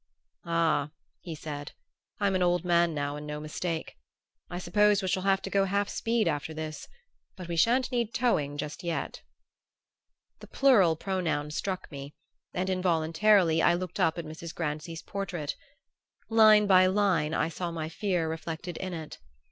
[0.47, 1.73] "Ah," he said,
[2.19, 3.97] "I'm an old man now and no mistake.
[4.49, 6.87] I suppose we shall have to go half speed after this;
[7.37, 9.21] but we shan't need towing just yet!"
[10.39, 12.15] The plural pronoun struck me,
[12.51, 14.55] and involuntarily I looked up at Mrs.
[14.55, 15.55] Grancy's portrait.
[16.29, 19.19] Line by line I saw my fear reflected in it.